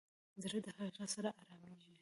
زړه 0.43 0.59
د 0.65 0.67
حقیقت 0.77 1.09
سره 1.15 1.29
ارامېږي. 1.41 1.89